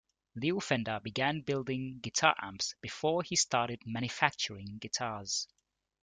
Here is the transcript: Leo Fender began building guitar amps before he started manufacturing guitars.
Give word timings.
Leo 0.33 0.59
Fender 0.59 0.99
began 1.03 1.41
building 1.41 1.99
guitar 1.99 2.33
amps 2.41 2.73
before 2.81 3.21
he 3.21 3.35
started 3.35 3.83
manufacturing 3.85 4.79
guitars. 4.79 5.47